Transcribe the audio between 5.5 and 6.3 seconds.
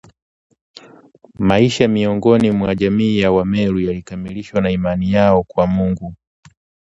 Mungu